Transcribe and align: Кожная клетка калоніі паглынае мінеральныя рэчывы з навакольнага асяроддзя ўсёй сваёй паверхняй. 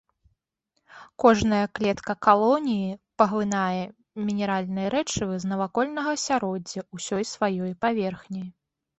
Кожная 1.23 1.65
клетка 1.79 2.13
калоніі 2.27 2.87
паглынае 3.21 3.83
мінеральныя 4.29 4.87
рэчывы 4.95 5.35
з 5.43 5.51
навакольнага 5.51 6.09
асяроддзя 6.17 6.79
ўсёй 6.99 7.23
сваёй 7.33 7.69
паверхняй. 7.87 8.47